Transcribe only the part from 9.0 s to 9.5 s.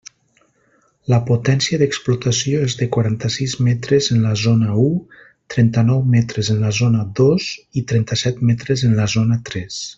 la zona